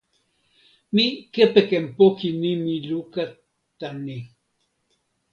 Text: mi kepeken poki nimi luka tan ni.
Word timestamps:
mi 0.93 1.05
kepeken 1.33 1.85
poki 1.97 2.29
nimi 2.41 2.73
luka 2.89 3.23
tan 3.79 3.95
ni. 4.05 4.17